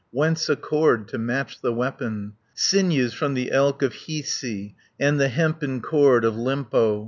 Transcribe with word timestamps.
Whence 0.09 0.49
a 0.49 0.55
cord 0.55 1.07
to 1.09 1.19
match 1.19 1.61
the 1.61 1.71
weapon? 1.71 2.33
Sinews 2.55 3.13
from 3.13 3.35
the 3.35 3.51
elk 3.51 3.83
of 3.83 3.93
Hiisi, 3.93 4.73
And 4.99 5.19
the 5.19 5.29
hempen 5.29 5.79
cord 5.79 6.25
of 6.25 6.33
Lempo. 6.33 6.99